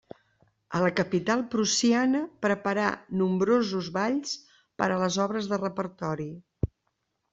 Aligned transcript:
A 0.77 0.79
la 0.83 0.91
capital 0.99 1.43
prussiana 1.55 2.21
preparà 2.45 2.87
nombrosos 3.19 3.91
balls 3.99 4.35
per 4.83 4.89
a 4.95 4.99
les 5.03 5.23
obres 5.27 5.51
de 5.53 5.65
repertori. 5.65 6.31